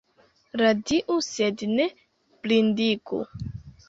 [0.59, 1.85] Radiu sed ne
[2.47, 3.21] blindigu.